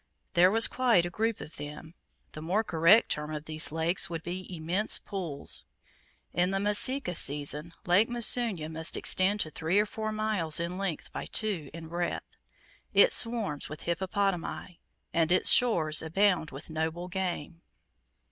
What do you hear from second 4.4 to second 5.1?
immense